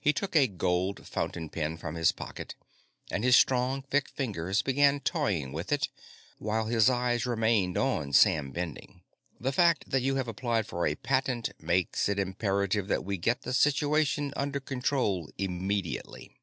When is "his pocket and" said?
1.96-3.24